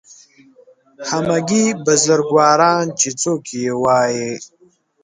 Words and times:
همګي 1.09 1.65
بزرګواران 1.85 2.85
چې 2.99 3.09
څوک 3.21 3.43
یې 3.61 3.69
وایي 3.83 4.31